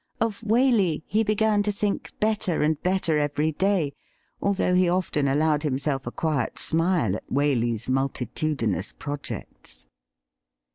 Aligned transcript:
Of 0.19 0.39
Waley 0.41 1.03
he 1.05 1.23
began 1.23 1.61
to 1.61 1.71
think 1.71 2.11
better 2.19 2.63
and 2.63 2.81
better 2.81 3.19
every 3.19 3.51
day, 3.51 3.93
although 4.41 4.73
he 4.73 4.89
often 4.89 5.27
allowed 5.27 5.61
himself 5.61 6.07
a 6.07 6.11
quiet 6.11 6.57
smile 6.57 7.15
at 7.17 7.29
Waley 7.29 7.77
's 7.79 7.87
multitudinous 7.87 8.93
projects. 8.93 9.85